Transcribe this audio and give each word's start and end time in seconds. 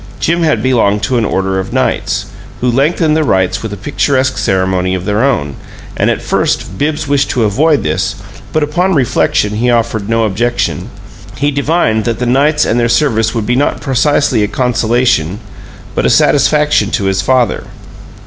Jim 0.19 0.41
had 0.41 0.63
belonged 0.63 1.03
to 1.03 1.19
an 1.19 1.25
order 1.25 1.59
of 1.59 1.71
Knights, 1.71 2.25
who 2.59 2.71
lengthened 2.71 3.15
the 3.15 3.23
rites 3.23 3.61
with 3.61 3.71
a 3.71 3.77
picturesque 3.77 4.35
ceremony 4.35 4.95
of 4.95 5.05
their 5.05 5.23
own, 5.23 5.55
and 5.95 6.09
at 6.09 6.23
first 6.23 6.75
Bibbs 6.79 7.07
wished 7.07 7.29
to 7.29 7.43
avoid 7.43 7.83
this, 7.83 8.15
but 8.51 8.63
upon 8.63 8.95
reflection 8.95 9.57
he 9.57 9.69
offered 9.69 10.09
no 10.09 10.23
objection 10.23 10.89
he 11.37 11.51
divined 11.51 12.05
that 12.05 12.17
the 12.17 12.25
Knights 12.25 12.65
and 12.65 12.79
their 12.79 12.89
service 12.89 13.35
would 13.35 13.45
be 13.45 13.55
not 13.55 13.79
precisely 13.79 14.41
a 14.41 14.47
consolation, 14.47 15.37
but 15.93 16.03
a 16.03 16.09
satisfaction 16.09 16.89
to 16.89 17.03
his 17.03 17.21
father. 17.21 17.65